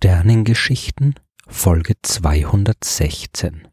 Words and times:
Sternengeschichten 0.00 1.14
Folge 1.48 1.94
216 2.00 3.66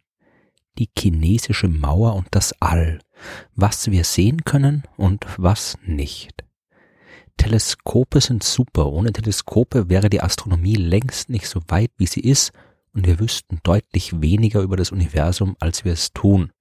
Die 0.79 0.89
chinesische 0.97 1.67
Mauer 1.67 2.15
und 2.15 2.29
das 2.31 2.51
All, 2.59 2.97
was 3.53 3.91
wir 3.91 4.03
sehen 4.03 4.43
können 4.43 4.81
und 4.97 5.27
was 5.37 5.77
nicht. 5.85 6.43
Teleskope 7.37 8.21
sind 8.21 8.41
super, 8.41 8.91
ohne 8.91 9.13
Teleskope 9.13 9.87
wäre 9.87 10.09
die 10.09 10.21
Astronomie 10.21 10.73
längst 10.73 11.29
nicht 11.29 11.47
so 11.47 11.59
weit, 11.67 11.91
wie 11.97 12.07
sie 12.07 12.21
ist, 12.21 12.53
und 12.91 13.05
wir 13.05 13.19
wüssten 13.19 13.59
deutlich 13.61 14.19
weniger 14.19 14.61
über 14.61 14.77
das 14.77 14.91
Universum, 14.91 15.55
als 15.59 15.85
wir 15.85 15.93
es 15.93 16.11
tun. 16.11 16.51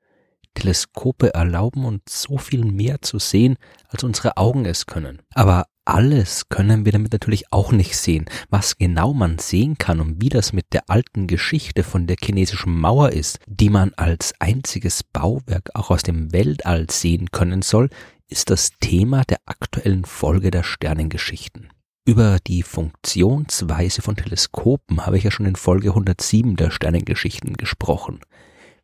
Teleskope 0.53 1.33
erlauben 1.33 1.87
uns 1.87 2.03
so 2.21 2.37
viel 2.37 2.67
mehr 2.67 3.01
zu 3.01 3.19
sehen, 3.19 3.57
als 3.89 4.05
unsere 4.05 4.37
Augen 4.37 4.67
es 4.67 4.85
können. 4.85 5.23
Aber 5.33 5.65
alles 5.85 6.49
können 6.49 6.85
wir 6.85 6.93
damit 6.93 7.13
natürlich 7.13 7.53
auch 7.53 7.73
nicht 7.73 7.97
sehen. 7.97 8.27
Was 8.49 8.77
genau 8.77 9.13
man 9.13 9.39
sehen 9.39 9.77
kann 9.77 10.01
und 10.01 10.21
wie 10.21 10.29
das 10.29 10.53
mit 10.53 10.73
der 10.73 10.89
alten 10.89 11.27
Geschichte 11.27 11.83
von 11.83 12.07
der 12.07 12.17
chinesischen 12.23 12.79
Mauer 12.79 13.11
ist, 13.11 13.39
die 13.47 13.71
man 13.71 13.93
als 13.95 14.35
einziges 14.39 15.03
Bauwerk 15.03 15.71
auch 15.75 15.91
aus 15.91 16.03
dem 16.03 16.33
Weltall 16.33 16.89
sehen 16.91 17.31
können 17.33 17.63
soll, 17.63 17.91
ist 18.29 18.51
das 18.51 18.71
Thema 18.81 19.25
der 19.25 19.39
aktuellen 19.47 20.05
Folge 20.05 20.51
der 20.51 20.63
Sternengeschichten. 20.63 21.69
Über 22.07 22.39
die 22.47 22.63
Funktionsweise 22.63 24.03
von 24.03 24.17
Teleskopen 24.17 25.07
habe 25.07 25.17
ich 25.17 25.25
ja 25.25 25.31
schon 25.31 25.47
in 25.47 25.57
Folge 25.57 25.91
107 25.91 26.57
der 26.57 26.71
Sternengeschichten 26.71 27.55
gesprochen. 27.55 28.21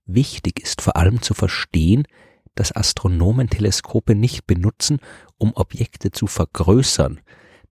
Wichtig 0.06 0.60
ist 0.60 0.80
vor 0.80 0.96
allem 0.96 1.20
zu 1.20 1.34
verstehen, 1.34 2.04
dass 2.54 2.74
Astronomen 2.74 3.48
Teleskope 3.48 4.14
nicht 4.14 4.46
benutzen, 4.46 4.98
um 5.38 5.52
Objekte 5.54 6.10
zu 6.10 6.26
vergrößern. 6.26 7.20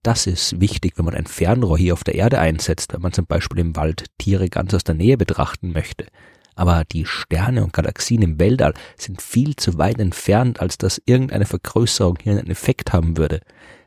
Das 0.02 0.26
ist 0.26 0.60
wichtig, 0.60 0.94
wenn 0.96 1.04
man 1.04 1.14
ein 1.14 1.26
Fernrohr 1.26 1.76
hier 1.76 1.92
auf 1.92 2.04
der 2.04 2.14
Erde 2.14 2.38
einsetzt, 2.38 2.94
wenn 2.94 3.02
man 3.02 3.12
zum 3.12 3.26
Beispiel 3.26 3.60
im 3.60 3.76
Wald 3.76 4.06
Tiere 4.18 4.48
ganz 4.48 4.72
aus 4.72 4.84
der 4.84 4.94
Nähe 4.94 5.18
betrachten 5.18 5.72
möchte. 5.72 6.06
Aber 6.54 6.84
die 6.84 7.06
Sterne 7.06 7.62
und 7.64 7.72
Galaxien 7.72 8.22
im 8.22 8.38
Weltall 8.38 8.74
sind 8.96 9.20
viel 9.22 9.56
zu 9.56 9.78
weit 9.78 9.98
entfernt, 9.98 10.60
als 10.60 10.78
dass 10.78 11.00
irgendeine 11.04 11.46
Vergrößerung 11.46 12.18
hier 12.22 12.32
einen 12.32 12.50
Effekt 12.50 12.92
haben 12.92 13.16
würde. 13.16 13.40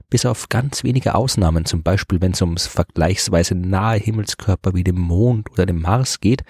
Bis 0.09 0.25
auf 0.25 0.49
ganz 0.49 0.83
wenige 0.83 1.15
Ausnahmen, 1.15 1.65
zum 1.65 1.81
Beispiel 1.81 2.21
wenn 2.21 2.33
es 2.33 2.41
ums 2.41 2.67
vergleichsweise 2.67 3.55
nahe 3.55 3.97
Himmelskörper 3.97 4.75
wie 4.75 4.83
dem 4.83 4.99
Mond 4.99 5.49
oder 5.51 5.65
dem 5.65 5.81
Mars 5.81 6.19
geht, 6.19 6.43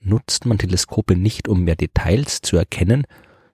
nutzt 0.00 0.46
man 0.46 0.58
Teleskope 0.58 1.16
nicht, 1.16 1.48
um 1.48 1.62
mehr 1.62 1.76
Details 1.76 2.40
zu 2.42 2.56
erkennen, 2.56 3.04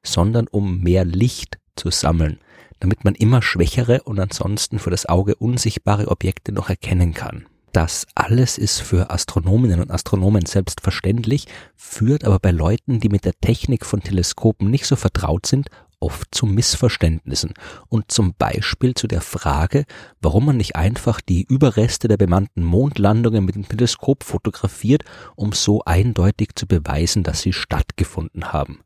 sondern 0.03 0.47
um 0.49 0.81
mehr 0.81 1.05
Licht 1.05 1.59
zu 1.77 1.91
sammeln, 1.91 2.39
damit 2.81 3.05
man 3.05 3.15
immer 3.15 3.43
schwächere 3.43 4.03
und 4.05 4.19
ansonsten 4.19 4.79
für 4.79 4.91
das 4.91 5.07
Auge 5.07 5.35
unsichtbare 5.37 6.09
Objekte 6.09 6.53
noch 6.53 6.69
erkennen 6.69 7.15
kann. 7.15 7.47
Das 7.73 8.07
alles 8.17 8.59
ist 8.59 8.81
für 8.81 9.11
Astronominnen 9.11 9.81
und 9.81 9.93
Astronomen 9.93 10.45
selbstverständlich, 10.45 11.47
führt 11.77 12.25
aber 12.25 12.41
bei 12.41 12.51
Leuten, 12.51 12.99
die 12.99 13.09
mit 13.09 13.25
der 13.25 13.39
Technik 13.41 13.87
von 13.87 14.03
Teleskopen 14.03 14.71
nicht 14.71 14.87
so 14.87 14.97
vertraut 14.97 15.47
sind, 15.47 15.69
oft 16.01 16.35
zu 16.35 16.47
Missverständnissen 16.47 17.53
und 17.89 18.11
zum 18.11 18.35
Beispiel 18.37 18.95
zu 18.95 19.07
der 19.07 19.21
Frage, 19.21 19.85
warum 20.21 20.47
man 20.47 20.57
nicht 20.57 20.75
einfach 20.75 21.21
die 21.21 21.45
Überreste 21.49 22.09
der 22.09 22.17
bemannten 22.17 22.65
Mondlandungen 22.65 23.45
mit 23.45 23.55
dem 23.55 23.69
Teleskop 23.69 24.25
fotografiert, 24.25 25.05
um 25.37 25.53
so 25.53 25.83
eindeutig 25.85 26.57
zu 26.57 26.67
beweisen, 26.67 27.23
dass 27.23 27.43
sie 27.43 27.53
stattgefunden 27.53 28.53
haben. 28.53 28.81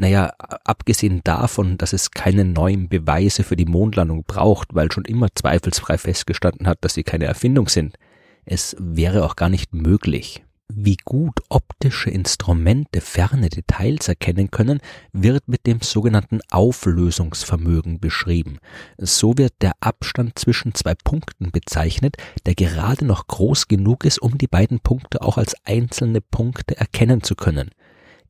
Naja, 0.00 0.32
abgesehen 0.64 1.20
davon, 1.24 1.76
dass 1.76 1.92
es 1.92 2.10
keine 2.10 2.46
neuen 2.46 2.88
Beweise 2.88 3.42
für 3.42 3.54
die 3.54 3.66
Mondlandung 3.66 4.24
braucht, 4.26 4.74
weil 4.74 4.90
schon 4.90 5.04
immer 5.04 5.28
zweifelsfrei 5.34 5.98
festgestanden 5.98 6.66
hat, 6.66 6.78
dass 6.80 6.94
sie 6.94 7.02
keine 7.02 7.26
Erfindung 7.26 7.68
sind, 7.68 7.98
es 8.46 8.74
wäre 8.78 9.26
auch 9.26 9.36
gar 9.36 9.50
nicht 9.50 9.74
möglich. 9.74 10.42
Wie 10.72 10.96
gut 11.04 11.40
optische 11.50 12.08
Instrumente 12.08 13.02
ferne 13.02 13.50
Details 13.50 14.08
erkennen 14.08 14.50
können, 14.50 14.80
wird 15.12 15.48
mit 15.48 15.66
dem 15.66 15.82
sogenannten 15.82 16.40
Auflösungsvermögen 16.50 18.00
beschrieben. 18.00 18.56
So 18.96 19.36
wird 19.36 19.52
der 19.60 19.72
Abstand 19.80 20.38
zwischen 20.38 20.74
zwei 20.74 20.94
Punkten 20.94 21.50
bezeichnet, 21.50 22.16
der 22.46 22.54
gerade 22.54 23.04
noch 23.04 23.26
groß 23.26 23.68
genug 23.68 24.06
ist, 24.06 24.22
um 24.22 24.38
die 24.38 24.46
beiden 24.46 24.80
Punkte 24.80 25.20
auch 25.20 25.36
als 25.36 25.54
einzelne 25.66 26.22
Punkte 26.22 26.78
erkennen 26.78 27.22
zu 27.22 27.34
können. 27.34 27.72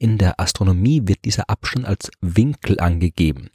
In 0.02 0.16
der 0.16 0.40
Astronomie 0.40 1.02
wird 1.04 1.26
dieser 1.26 1.50
Abstand 1.50 1.84
als 1.84 2.10
Winkel 2.22 2.80
angegeben. 2.80 3.50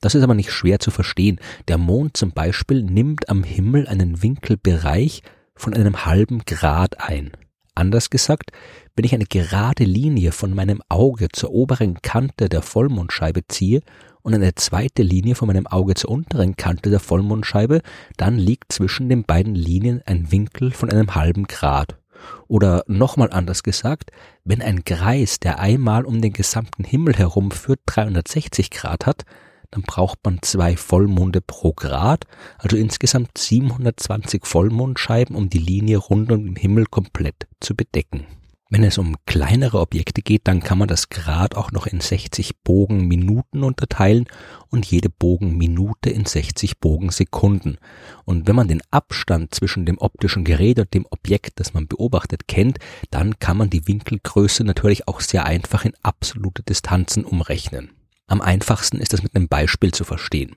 Das 0.00 0.14
ist 0.14 0.22
aber 0.22 0.34
nicht 0.34 0.52
schwer 0.52 0.78
zu 0.78 0.92
verstehen. 0.92 1.40
Der 1.66 1.76
Mond 1.76 2.16
zum 2.16 2.30
Beispiel 2.30 2.84
nimmt 2.84 3.28
am 3.28 3.42
Himmel 3.42 3.88
einen 3.88 4.22
Winkelbereich 4.22 5.24
von 5.56 5.74
einem 5.74 6.06
halben 6.06 6.44
Grad 6.46 7.00
ein. 7.00 7.32
Anders 7.74 8.10
gesagt, 8.10 8.52
wenn 8.94 9.04
ich 9.04 9.12
eine 9.12 9.24
gerade 9.24 9.82
Linie 9.82 10.30
von 10.30 10.54
meinem 10.54 10.82
Auge 10.88 11.30
zur 11.32 11.50
oberen 11.50 12.00
Kante 12.00 12.48
der 12.48 12.62
Vollmondscheibe 12.62 13.48
ziehe 13.48 13.80
und 14.22 14.34
eine 14.34 14.54
zweite 14.54 15.02
Linie 15.02 15.34
von 15.34 15.48
meinem 15.48 15.66
Auge 15.66 15.94
zur 15.94 16.12
unteren 16.12 16.54
Kante 16.54 16.90
der 16.90 17.00
Vollmondscheibe, 17.00 17.80
dann 18.16 18.38
liegt 18.38 18.72
zwischen 18.72 19.08
den 19.08 19.24
beiden 19.24 19.56
Linien 19.56 20.00
ein 20.06 20.30
Winkel 20.30 20.70
von 20.70 20.92
einem 20.92 21.16
halben 21.16 21.48
Grad. 21.48 21.98
Oder 22.46 22.84
nochmal 22.86 23.30
anders 23.30 23.62
gesagt, 23.62 24.10
wenn 24.44 24.62
ein 24.62 24.84
Kreis, 24.84 25.40
der 25.40 25.58
einmal 25.58 26.04
um 26.04 26.20
den 26.20 26.32
gesamten 26.32 26.84
Himmel 26.84 27.14
herumführt, 27.14 27.80
360 27.86 28.70
Grad 28.70 29.06
hat, 29.06 29.24
dann 29.70 29.82
braucht 29.82 30.20
man 30.24 30.40
zwei 30.42 30.76
Vollmonde 30.76 31.40
pro 31.40 31.72
Grad, 31.72 32.24
also 32.56 32.76
insgesamt 32.76 33.36
720 33.36 34.46
Vollmondscheiben, 34.46 35.36
um 35.36 35.50
die 35.50 35.58
Linie 35.58 35.98
rund 35.98 36.32
um 36.32 36.46
den 36.46 36.56
Himmel 36.56 36.86
komplett 36.86 37.46
zu 37.60 37.74
bedecken. 37.74 38.26
Wenn 38.70 38.84
es 38.84 38.98
um 38.98 39.16
kleinere 39.24 39.80
Objekte 39.80 40.20
geht, 40.20 40.42
dann 40.46 40.60
kann 40.60 40.76
man 40.76 40.88
das 40.88 41.08
Grad 41.08 41.56
auch 41.56 41.72
noch 41.72 41.86
in 41.86 42.00
60 42.00 42.62
Bogenminuten 42.64 43.64
unterteilen 43.64 44.26
und 44.68 44.84
jede 44.84 45.08
Bogenminute 45.08 46.10
in 46.10 46.26
60 46.26 46.78
Bogensekunden. 46.78 47.78
Und 48.26 48.46
wenn 48.46 48.56
man 48.56 48.68
den 48.68 48.82
Abstand 48.90 49.54
zwischen 49.54 49.86
dem 49.86 49.96
optischen 49.96 50.44
Gerät 50.44 50.78
und 50.78 50.92
dem 50.92 51.06
Objekt, 51.08 51.60
das 51.60 51.72
man 51.72 51.88
beobachtet, 51.88 52.46
kennt, 52.46 52.78
dann 53.10 53.38
kann 53.38 53.56
man 53.56 53.70
die 53.70 53.88
Winkelgröße 53.88 54.64
natürlich 54.64 55.08
auch 55.08 55.22
sehr 55.22 55.46
einfach 55.46 55.86
in 55.86 55.94
absolute 56.02 56.62
Distanzen 56.62 57.24
umrechnen. 57.24 57.92
Am 58.30 58.42
einfachsten 58.42 59.00
ist 59.00 59.14
es 59.14 59.22
mit 59.22 59.34
einem 59.34 59.48
Beispiel 59.48 59.90
zu 59.90 60.04
verstehen. 60.04 60.56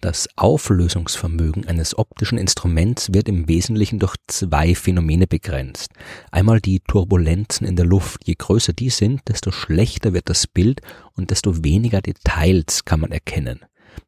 Das 0.00 0.26
Auflösungsvermögen 0.36 1.68
eines 1.68 1.96
optischen 1.98 2.38
Instruments 2.38 3.12
wird 3.12 3.28
im 3.28 3.46
Wesentlichen 3.46 3.98
durch 3.98 4.16
zwei 4.26 4.74
Phänomene 4.74 5.26
begrenzt. 5.26 5.90
Einmal 6.30 6.60
die 6.60 6.80
Turbulenzen 6.80 7.66
in 7.66 7.76
der 7.76 7.84
Luft. 7.84 8.26
Je 8.26 8.36
größer 8.38 8.72
die 8.72 8.88
sind, 8.88 9.20
desto 9.28 9.52
schlechter 9.52 10.14
wird 10.14 10.30
das 10.30 10.46
Bild 10.46 10.80
und 11.14 11.30
desto 11.30 11.62
weniger 11.62 12.00
Details 12.00 12.86
kann 12.86 13.00
man 13.00 13.12
erkennen. 13.12 13.60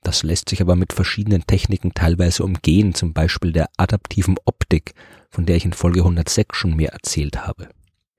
Das 0.03 0.23
lässt 0.23 0.49
sich 0.49 0.63
aber 0.63 0.75
mit 0.75 0.95
verschiedenen 0.95 1.47
Techniken 1.47 1.93
teilweise 1.93 2.45
umgehen, 2.45 2.95
zum 2.95 3.13
Beispiel 3.13 3.53
der 3.53 3.69
adaptiven 3.77 4.37
Optik, 4.47 4.95
von 5.29 5.45
der 5.45 5.57
ich 5.57 5.67
in 5.67 5.75
Folge 5.75 6.01
106 6.01 6.57
schon 6.57 6.77
mehr 6.77 6.93
erzählt 6.95 7.47
habe. 7.47 7.69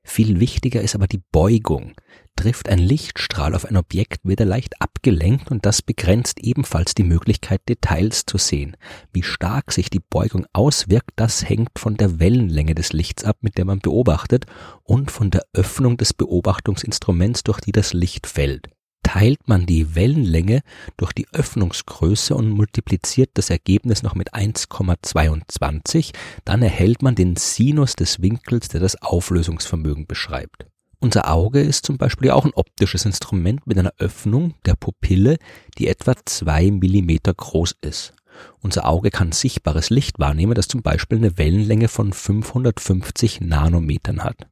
Viel 0.05 0.39
wichtiger 0.39 0.81
ist 0.81 0.95
aber 0.95 1.07
die 1.07 1.21
Beugung. 1.31 1.93
Trifft 2.35 2.67
ein 2.67 2.79
Lichtstrahl 2.79 3.55
auf 3.55 3.65
ein 3.65 3.77
Objekt, 3.77 4.25
wird 4.25 4.41
er 4.41 4.45
leicht 4.45 4.81
abgelenkt 4.81 5.49
und 5.49 5.65
das 5.65 5.81
begrenzt 5.81 6.39
ebenfalls 6.41 6.93
die 6.93 7.03
Möglichkeit, 7.03 7.61
Details 7.69 8.25
zu 8.25 8.37
sehen. 8.37 8.75
Wie 9.13 9.23
stark 9.23 9.71
sich 9.71 9.89
die 9.89 10.01
Beugung 10.01 10.45
auswirkt, 10.51 11.11
das 11.15 11.47
hängt 11.47 11.79
von 11.79 11.95
der 11.95 12.19
Wellenlänge 12.19 12.75
des 12.75 12.91
Lichts 12.91 13.23
ab, 13.23 13.37
mit 13.41 13.57
der 13.57 13.65
man 13.65 13.79
beobachtet, 13.79 14.45
und 14.83 15.09
von 15.09 15.31
der 15.31 15.43
Öffnung 15.53 15.97
des 15.97 16.13
Beobachtungsinstruments, 16.13 17.43
durch 17.43 17.61
die 17.61 17.71
das 17.71 17.93
Licht 17.93 18.27
fällt 18.27 18.72
teilt 19.03 19.47
man 19.47 19.65
die 19.65 19.95
Wellenlänge 19.95 20.61
durch 20.97 21.13
die 21.13 21.27
Öffnungsgröße 21.31 22.35
und 22.35 22.49
multipliziert 22.49 23.31
das 23.35 23.49
Ergebnis 23.49 24.01
noch 24.01 24.15
mit 24.15 24.33
1,22, 24.33 26.13
dann 26.45 26.61
erhält 26.61 27.01
man 27.01 27.15
den 27.15 27.35
Sinus 27.35 27.95
des 27.95 28.21
Winkels, 28.21 28.69
der 28.69 28.79
das 28.79 29.01
Auflösungsvermögen 29.01 30.07
beschreibt. 30.07 30.65
Unser 30.99 31.29
Auge 31.29 31.59
ist 31.59 31.85
zum 31.85 31.97
Beispiel 31.97 32.31
auch 32.31 32.45
ein 32.45 32.53
optisches 32.53 33.05
Instrument 33.05 33.67
mit 33.67 33.77
einer 33.77 33.93
Öffnung 33.97 34.53
der 34.65 34.75
Pupille, 34.75 35.37
die 35.77 35.89
etwa 35.89 36.15
zwei 36.25 36.71
Millimeter 36.71 37.33
groß 37.33 37.75
ist. 37.81 38.13
Unser 38.61 38.87
Auge 38.87 39.11
kann 39.11 39.33
sichtbares 39.33 39.89
Licht 39.89 40.19
wahrnehmen, 40.19 40.55
das 40.55 40.69
zum 40.69 40.81
Beispiel 40.81 41.17
eine 41.17 41.37
Wellenlänge 41.37 41.89
von 41.89 42.13
550 42.13 43.41
Nanometern 43.41 44.23
hat. 44.23 44.47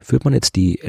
Führt 0.00 0.24
man 0.24 0.34
jetzt 0.34 0.56
die 0.56 0.80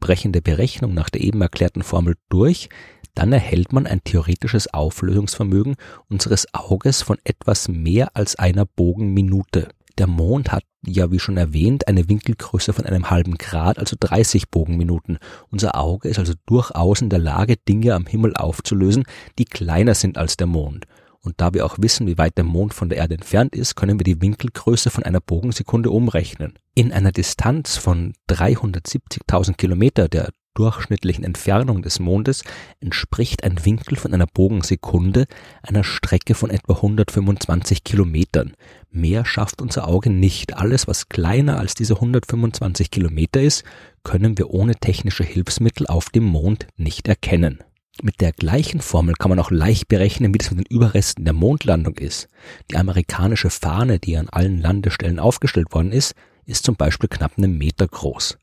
entsprechende 0.00 0.40
Berechnung 0.40 0.94
nach 0.94 1.10
der 1.10 1.20
eben 1.20 1.42
erklärten 1.42 1.82
Formel 1.82 2.16
durch, 2.30 2.70
dann 3.14 3.34
erhält 3.34 3.74
man 3.74 3.86
ein 3.86 4.02
theoretisches 4.02 4.72
Auflösungsvermögen 4.72 5.76
unseres 6.08 6.54
Auges 6.54 7.02
von 7.02 7.18
etwas 7.22 7.68
mehr 7.68 8.08
als 8.14 8.34
einer 8.36 8.64
Bogenminute. 8.64 9.68
Der 9.98 10.06
Mond 10.06 10.52
hat 10.52 10.64
ja, 10.86 11.10
wie 11.10 11.18
schon 11.18 11.36
erwähnt, 11.36 11.86
eine 11.86 12.08
Winkelgröße 12.08 12.72
von 12.72 12.86
einem 12.86 13.10
halben 13.10 13.36
Grad, 13.36 13.78
also 13.78 13.94
30 14.00 14.48
Bogenminuten. 14.48 15.18
Unser 15.50 15.76
Auge 15.76 16.08
ist 16.08 16.18
also 16.18 16.32
durchaus 16.46 17.02
in 17.02 17.10
der 17.10 17.18
Lage, 17.18 17.58
Dinge 17.58 17.94
am 17.94 18.06
Himmel 18.06 18.34
aufzulösen, 18.34 19.04
die 19.38 19.44
kleiner 19.44 19.94
sind 19.94 20.16
als 20.16 20.38
der 20.38 20.46
Mond. 20.46 20.86
Und 21.22 21.40
da 21.40 21.52
wir 21.52 21.66
auch 21.66 21.76
wissen, 21.78 22.06
wie 22.06 22.18
weit 22.18 22.38
der 22.38 22.44
Mond 22.44 22.72
von 22.72 22.88
der 22.88 22.98
Erde 22.98 23.14
entfernt 23.14 23.54
ist, 23.54 23.74
können 23.74 23.98
wir 23.98 24.04
die 24.04 24.20
Winkelgröße 24.20 24.90
von 24.90 25.04
einer 25.04 25.20
Bogensekunde 25.20 25.90
umrechnen. 25.90 26.58
In 26.74 26.92
einer 26.92 27.12
Distanz 27.12 27.76
von 27.76 28.14
370.000 28.28 29.54
Kilometer, 29.56 30.08
der 30.08 30.30
durchschnittlichen 30.54 31.24
Entfernung 31.24 31.82
des 31.82 32.00
Mondes 32.00 32.42
entspricht 32.80 33.44
ein 33.44 33.64
Winkel 33.64 33.96
von 33.96 34.12
einer 34.12 34.26
Bogensekunde 34.26 35.26
einer 35.62 35.84
Strecke 35.84 36.34
von 36.34 36.50
etwa 36.50 36.74
125 36.74 37.84
Kilometern. 37.84 38.54
Mehr 38.90 39.24
schafft 39.24 39.62
unser 39.62 39.86
Auge 39.86 40.10
nicht. 40.10 40.56
Alles, 40.56 40.88
was 40.88 41.08
kleiner 41.08 41.58
als 41.58 41.74
diese 41.74 41.94
125 41.94 42.90
Kilometer 42.90 43.40
ist, 43.40 43.64
können 44.02 44.38
wir 44.38 44.50
ohne 44.50 44.74
technische 44.74 45.24
Hilfsmittel 45.24 45.86
auf 45.86 46.10
dem 46.10 46.24
Mond 46.24 46.66
nicht 46.76 47.06
erkennen. 47.08 47.62
Mit 48.02 48.22
der 48.22 48.32
gleichen 48.32 48.80
Formel 48.80 49.14
kann 49.14 49.28
man 49.28 49.38
auch 49.38 49.50
leicht 49.50 49.88
berechnen, 49.88 50.32
wie 50.32 50.38
das 50.38 50.50
mit 50.50 50.60
den 50.60 50.74
Überresten 50.74 51.26
der 51.26 51.34
Mondlandung 51.34 51.98
ist. 51.98 52.28
Die 52.70 52.78
amerikanische 52.78 53.50
Fahne, 53.50 53.98
die 53.98 54.16
an 54.16 54.30
allen 54.30 54.58
Landestellen 54.58 55.18
aufgestellt 55.18 55.74
worden 55.74 55.92
ist, 55.92 56.14
ist 56.46 56.64
zum 56.64 56.76
Beispiel 56.76 57.10
knapp 57.10 57.32
einen 57.36 57.58
Meter 57.58 57.86
groß. 57.86 58.38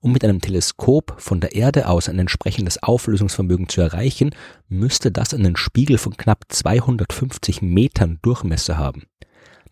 Um 0.00 0.12
mit 0.12 0.24
einem 0.24 0.42
Teleskop 0.42 1.14
von 1.16 1.40
der 1.40 1.54
Erde 1.54 1.88
aus 1.88 2.10
ein 2.10 2.18
entsprechendes 2.18 2.82
Auflösungsvermögen 2.82 3.70
zu 3.70 3.80
erreichen, 3.80 4.34
müsste 4.68 5.10
das 5.10 5.32
einen 5.32 5.56
Spiegel 5.56 5.96
von 5.96 6.14
knapp 6.18 6.44
250 6.50 7.62
Metern 7.62 8.18
Durchmesser 8.20 8.76
haben. 8.76 9.04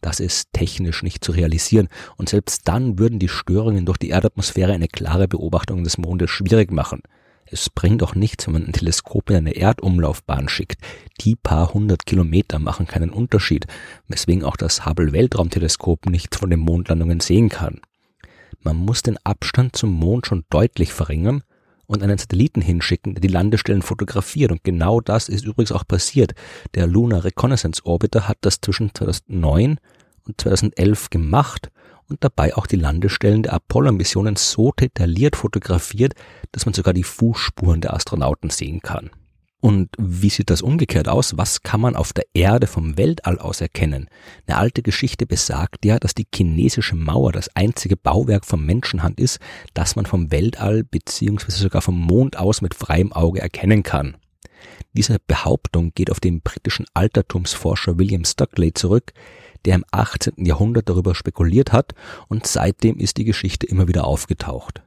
Das 0.01 0.19
ist 0.19 0.49
technisch 0.55 1.03
nicht 1.03 1.23
zu 1.23 1.33
realisieren 1.33 1.89
und 2.17 2.31
selbst 2.31 2.63
dann 2.69 2.99
würden 2.99 3.19
die 3.19 3.29
Störungen 3.29 3.85
durch 3.85 3.99
die 3.99 4.11
Erdatmosphäre 4.11 4.73
eine 4.73 4.89
klare 4.89 5.29
Beobachtung 5.29 5.85
des 5.85 5.99
Mondes 5.99 6.31
schwierig 6.31 6.73
machen. 6.73 7.03
Es 7.49 7.71
bringt 7.71 8.03
auch 8.03 8.15
nichts, 8.15 8.47
wenn 8.47 8.55
man 8.55 8.67
ein 8.67 8.73
Teleskop 8.73 9.31
in 9.31 9.37
eine 9.37 9.57
Erdumlaufbahn 9.57 10.49
schickt. 10.49 10.81
Die 11.21 11.37
paar 11.37 11.73
hundert 11.73 12.05
Kilometer 12.05 12.59
machen 12.59 12.87
keinen 12.87 13.11
Unterschied, 13.11 13.67
weswegen 14.09 14.43
auch 14.43 14.57
das 14.57 14.85
Hubble 14.85 15.13
Weltraumteleskop 15.13 16.07
nichts 16.07 16.37
von 16.39 16.51
den 16.51 16.61
Mondlandungen 16.61 17.21
sehen 17.21 17.49
kann. 17.49 17.81
Man 18.63 18.77
muss 18.77 19.03
den 19.03 19.17
Abstand 19.25 19.77
zum 19.77 19.93
Mond 19.93 20.27
schon 20.27 20.45
deutlich 20.51 20.93
verringern 20.93 21.45
und 21.87 22.03
einen 22.03 22.19
Satelliten 22.19 22.61
hinschicken, 22.61 23.15
der 23.15 23.21
die 23.21 23.29
Landestellen 23.29 23.83
fotografiert. 23.83 24.51
Und 24.51 24.65
genau 24.65 25.01
das 25.01 25.29
ist 25.29 25.45
übrigens 25.45 25.71
auch 25.71 25.87
passiert. 25.87 26.35
Der 26.75 26.89
Lunar 26.89 27.23
Reconnaissance 27.23 27.85
Orbiter 27.85 28.27
hat 28.27 28.39
das 28.41 28.61
zwischen 28.61 28.93
2009 28.93 29.79
und 30.27 30.41
2011 30.41 31.11
gemacht 31.11 31.71
und 32.09 32.23
dabei 32.23 32.55
auch 32.57 32.67
die 32.67 32.77
Landestellen 32.77 33.43
der 33.43 33.55
Apollo-Missionen 33.55 34.37
so 34.37 34.73
detailliert 34.73 35.37
fotografiert, 35.37 36.15
dass 36.53 36.67
man 36.67 36.75
sogar 36.75 36.95
die 36.95 37.03
Fußspuren 37.03 37.81
der 37.81 37.95
Astronauten 37.95 38.51
sehen 38.51 38.81
kann. 38.81 39.11
Und 39.61 39.89
wie 39.99 40.29
sieht 40.29 40.51
das 40.51 40.63
umgekehrt 40.63 41.09
aus? 41.09 41.37
Was 41.39 41.63
kann 41.63 41.81
man 41.81 41.97
auf 41.97 42.13
der 42.13 42.27
Erde 42.35 42.67
vom 42.67 42.99
Weltall 42.99 43.39
aus 43.39 43.61
erkennen? 43.61 44.09
Eine 44.47 44.59
alte 44.59 44.83
Geschichte 44.83 45.27
besagt 45.27 45.85
ja, 45.85 45.99
dass 45.99 46.15
die 46.15 46.27
chinesische 46.33 46.95
Mauer 46.95 47.33
das 47.33 47.49
einzige 47.57 47.97
Bauwerk 47.97 48.45
von 48.45 48.65
Menschenhand 48.65 49.19
ist, 49.19 49.41
das 49.75 49.97
man 49.97 50.07
vom 50.07 50.31
Weltall 50.31 50.85
beziehungsweise 50.85 51.59
sogar 51.59 51.83
vom 51.83 51.99
Mond 51.99 52.39
aus 52.39 52.61
mit 52.61 52.75
freiem 52.75 53.13
Auge 53.13 53.41
erkennen 53.41 53.83
kann. 53.83 54.17
Diese 54.93 55.19
Behauptung 55.27 55.93
geht 55.95 56.11
auf 56.11 56.21
den 56.21 56.43
britischen 56.43 56.87
Altertumsforscher 56.95 57.99
William 57.99 58.25
Stockley 58.25 58.73
zurück, 58.73 59.13
der 59.67 59.75
im 59.75 59.85
18. 59.91 60.45
Jahrhundert 60.45 60.89
darüber 60.89 61.15
spekuliert 61.15 61.73
hat 61.73 61.93
und 62.29 62.47
seitdem 62.47 62.97
ist 62.97 63.19
die 63.19 63.25
Geschichte 63.25 63.67
immer 63.67 63.89
wieder 63.89 64.07
aufgetaucht. 64.07 64.83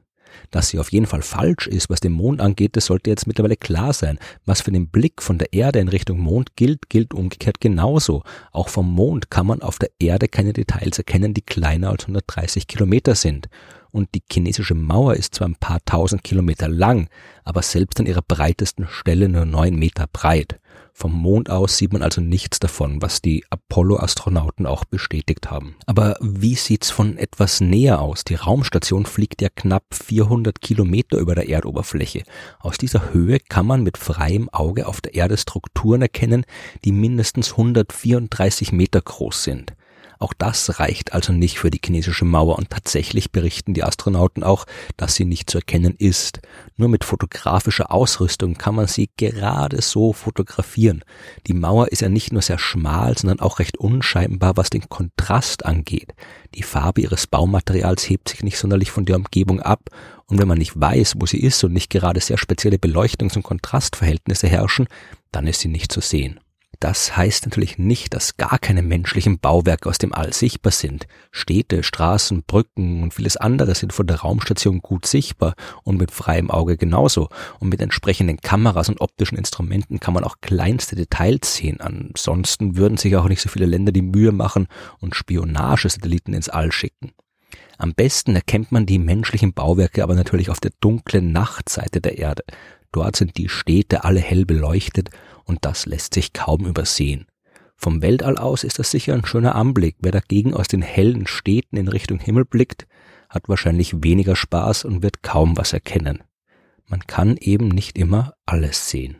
Dass 0.50 0.68
sie 0.68 0.78
auf 0.78 0.92
jeden 0.92 1.06
Fall 1.06 1.22
falsch 1.22 1.66
ist, 1.66 1.90
was 1.90 2.00
den 2.00 2.12
Mond 2.12 2.40
angeht, 2.40 2.76
das 2.76 2.86
sollte 2.86 3.10
jetzt 3.10 3.26
mittlerweile 3.26 3.56
klar 3.56 3.92
sein. 3.92 4.18
Was 4.46 4.62
für 4.62 4.72
den 4.72 4.88
Blick 4.88 5.22
von 5.22 5.38
der 5.38 5.52
Erde 5.52 5.80
in 5.80 5.88
Richtung 5.88 6.18
Mond 6.18 6.56
gilt, 6.56 6.88
gilt 6.88 7.14
umgekehrt 7.14 7.60
genauso. 7.60 8.22
Auch 8.52 8.68
vom 8.68 8.92
Mond 8.92 9.30
kann 9.30 9.46
man 9.46 9.62
auf 9.62 9.78
der 9.78 9.90
Erde 9.98 10.28
keine 10.28 10.52
Details 10.52 10.98
erkennen, 10.98 11.34
die 11.34 11.42
kleiner 11.42 11.90
als 11.90 12.04
130 12.04 12.66
Kilometer 12.66 13.14
sind. 13.14 13.48
Und 13.92 14.14
die 14.14 14.22
chinesische 14.30 14.74
Mauer 14.74 15.14
ist 15.14 15.34
zwar 15.34 15.48
ein 15.48 15.56
paar 15.56 15.84
tausend 15.84 16.22
Kilometer 16.22 16.68
lang, 16.68 17.08
aber 17.44 17.62
selbst 17.62 17.98
an 17.98 18.06
ihrer 18.06 18.22
breitesten 18.22 18.86
Stelle 18.86 19.28
nur 19.28 19.44
neun 19.44 19.74
Meter 19.74 20.06
breit. 20.12 20.59
Vom 20.92 21.12
Mond 21.12 21.50
aus 21.50 21.76
sieht 21.76 21.92
man 21.92 22.02
also 22.02 22.20
nichts 22.20 22.58
davon, 22.58 23.00
was 23.02 23.22
die 23.22 23.44
Apollo-Astronauten 23.50 24.66
auch 24.66 24.84
bestätigt 24.84 25.50
haben. 25.50 25.76
Aber 25.86 26.16
wie 26.20 26.54
sieht's 26.54 26.90
von 26.90 27.16
etwas 27.16 27.60
näher 27.60 28.00
aus? 28.00 28.24
Die 28.24 28.34
Raumstation 28.34 29.06
fliegt 29.06 29.42
ja 29.42 29.48
knapp 29.48 29.84
400 29.92 30.60
Kilometer 30.60 31.18
über 31.18 31.34
der 31.34 31.48
Erdoberfläche. 31.48 32.22
Aus 32.58 32.78
dieser 32.78 33.12
Höhe 33.12 33.38
kann 33.40 33.66
man 33.66 33.82
mit 33.82 33.96
freiem 33.96 34.48
Auge 34.50 34.86
auf 34.86 35.00
der 35.00 35.14
Erde 35.14 35.36
Strukturen 35.36 36.02
erkennen, 36.02 36.44
die 36.84 36.92
mindestens 36.92 37.52
134 37.52 38.72
Meter 38.72 39.00
groß 39.00 39.44
sind. 39.44 39.74
Auch 40.22 40.34
das 40.34 40.78
reicht 40.78 41.14
also 41.14 41.32
nicht 41.32 41.58
für 41.58 41.70
die 41.70 41.80
chinesische 41.82 42.26
Mauer 42.26 42.58
und 42.58 42.68
tatsächlich 42.68 43.32
berichten 43.32 43.72
die 43.72 43.82
Astronauten 43.82 44.44
auch, 44.44 44.66
dass 44.98 45.14
sie 45.14 45.24
nicht 45.24 45.48
zu 45.48 45.56
erkennen 45.56 45.94
ist. 45.96 46.40
Nur 46.76 46.90
mit 46.90 47.04
fotografischer 47.04 47.90
Ausrüstung 47.90 48.54
kann 48.54 48.74
man 48.74 48.86
sie 48.86 49.08
gerade 49.16 49.80
so 49.80 50.12
fotografieren. 50.12 51.04
Die 51.46 51.54
Mauer 51.54 51.88
ist 51.88 52.02
ja 52.02 52.10
nicht 52.10 52.34
nur 52.34 52.42
sehr 52.42 52.58
schmal, 52.58 53.16
sondern 53.16 53.40
auch 53.40 53.60
recht 53.60 53.78
unscheinbar, 53.78 54.58
was 54.58 54.68
den 54.68 54.90
Kontrast 54.90 55.64
angeht. 55.64 56.12
Die 56.54 56.64
Farbe 56.64 57.00
ihres 57.00 57.26
Baumaterials 57.26 58.06
hebt 58.10 58.28
sich 58.28 58.42
nicht 58.42 58.58
sonderlich 58.58 58.90
von 58.90 59.06
der 59.06 59.16
Umgebung 59.16 59.60
ab 59.60 59.88
und 60.26 60.38
wenn 60.38 60.48
man 60.48 60.58
nicht 60.58 60.78
weiß, 60.78 61.14
wo 61.16 61.24
sie 61.24 61.40
ist 61.40 61.64
und 61.64 61.72
nicht 61.72 61.88
gerade 61.88 62.20
sehr 62.20 62.36
spezielle 62.36 62.76
Beleuchtungs- 62.76 63.36
und 63.36 63.42
Kontrastverhältnisse 63.42 64.48
herrschen, 64.48 64.86
dann 65.32 65.46
ist 65.46 65.60
sie 65.60 65.68
nicht 65.68 65.90
zu 65.90 66.02
sehen. 66.02 66.40
Das 66.80 67.14
heißt 67.14 67.44
natürlich 67.44 67.76
nicht, 67.76 68.14
dass 68.14 68.38
gar 68.38 68.58
keine 68.58 68.80
menschlichen 68.80 69.38
Bauwerke 69.38 69.86
aus 69.86 69.98
dem 69.98 70.14
All 70.14 70.32
sichtbar 70.32 70.72
sind. 70.72 71.06
Städte, 71.30 71.82
Straßen, 71.82 72.42
Brücken 72.46 73.02
und 73.02 73.12
vieles 73.12 73.36
andere 73.36 73.74
sind 73.74 73.92
von 73.92 74.06
der 74.06 74.20
Raumstation 74.20 74.80
gut 74.80 75.04
sichtbar 75.04 75.54
und 75.84 75.98
mit 75.98 76.10
freiem 76.10 76.50
Auge 76.50 76.78
genauso. 76.78 77.28
Und 77.58 77.68
mit 77.68 77.82
entsprechenden 77.82 78.38
Kameras 78.38 78.88
und 78.88 79.02
optischen 79.02 79.36
Instrumenten 79.36 80.00
kann 80.00 80.14
man 80.14 80.24
auch 80.24 80.36
kleinste 80.40 80.96
Details 80.96 81.54
sehen. 81.54 81.82
Ansonsten 81.82 82.78
würden 82.78 82.96
sich 82.96 83.14
auch 83.14 83.28
nicht 83.28 83.42
so 83.42 83.50
viele 83.50 83.66
Länder 83.66 83.92
die 83.92 84.00
Mühe 84.00 84.32
machen 84.32 84.66
und 85.00 85.14
Spionagesatelliten 85.14 86.32
ins 86.32 86.48
All 86.48 86.72
schicken. 86.72 87.12
Am 87.76 87.92
besten 87.92 88.34
erkennt 88.34 88.72
man 88.72 88.86
die 88.86 88.98
menschlichen 88.98 89.52
Bauwerke 89.52 90.02
aber 90.02 90.14
natürlich 90.14 90.48
auf 90.48 90.60
der 90.60 90.72
dunklen 90.80 91.30
Nachtseite 91.30 92.00
der 92.00 92.16
Erde. 92.16 92.44
Dort 92.92 93.16
sind 93.16 93.36
die 93.36 93.48
Städte 93.48 94.02
alle 94.02 94.20
hell 94.20 94.46
beleuchtet 94.46 95.10
und 95.50 95.64
das 95.64 95.84
lässt 95.84 96.14
sich 96.14 96.32
kaum 96.32 96.64
übersehen. 96.64 97.26
Vom 97.76 98.02
Weltall 98.02 98.38
aus 98.38 98.62
ist 98.62 98.78
das 98.78 98.90
sicher 98.90 99.14
ein 99.14 99.26
schöner 99.26 99.56
Anblick. 99.56 99.96
Wer 99.98 100.12
dagegen 100.12 100.54
aus 100.54 100.68
den 100.68 100.80
hellen 100.80 101.26
Städten 101.26 101.76
in 101.76 101.88
Richtung 101.88 102.20
Himmel 102.20 102.44
blickt, 102.44 102.86
hat 103.28 103.48
wahrscheinlich 103.48 104.04
weniger 104.04 104.36
Spaß 104.36 104.84
und 104.84 105.02
wird 105.02 105.22
kaum 105.22 105.56
was 105.56 105.72
erkennen. 105.72 106.22
Man 106.86 107.00
kann 107.06 107.36
eben 107.36 107.68
nicht 107.68 107.98
immer 107.98 108.34
alles 108.46 108.88
sehen. 108.90 109.16